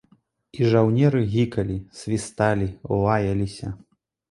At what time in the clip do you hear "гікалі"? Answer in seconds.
1.35-1.77